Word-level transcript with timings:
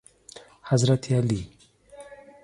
حضرت 0.63 1.11
علی 1.11 1.49